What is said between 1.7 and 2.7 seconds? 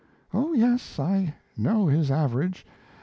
his average.